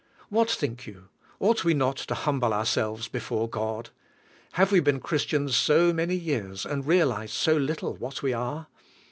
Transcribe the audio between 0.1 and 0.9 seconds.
What think